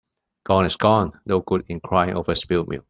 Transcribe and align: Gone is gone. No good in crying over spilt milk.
Gone 0.45 0.65
is 0.65 0.77
gone. 0.77 1.11
No 1.27 1.41
good 1.41 1.65
in 1.69 1.79
crying 1.79 2.15
over 2.15 2.33
spilt 2.33 2.67
milk. 2.67 2.79